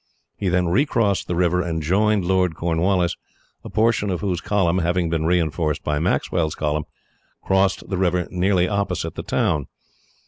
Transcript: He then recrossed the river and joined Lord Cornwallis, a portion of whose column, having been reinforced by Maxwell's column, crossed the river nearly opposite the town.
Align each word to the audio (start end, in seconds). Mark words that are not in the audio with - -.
He 0.35 0.49
then 0.49 0.65
recrossed 0.67 1.27
the 1.27 1.35
river 1.35 1.61
and 1.61 1.79
joined 1.79 2.25
Lord 2.25 2.55
Cornwallis, 2.55 3.17
a 3.63 3.69
portion 3.69 4.09
of 4.09 4.21
whose 4.21 4.41
column, 4.41 4.79
having 4.79 5.11
been 5.11 5.25
reinforced 5.27 5.83
by 5.83 5.99
Maxwell's 5.99 6.55
column, 6.55 6.85
crossed 7.43 7.87
the 7.87 7.97
river 7.99 8.27
nearly 8.31 8.67
opposite 8.67 9.13
the 9.13 9.21
town. 9.21 9.67